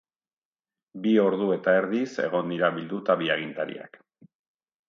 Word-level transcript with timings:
Bi 1.03 1.11
ordu 1.25 1.49
eta 1.57 1.75
erdiz 1.81 2.09
egon 2.25 2.49
dira 2.55 2.73
bilduta 2.79 3.21
bi 3.21 3.33
agintariak. 3.39 4.05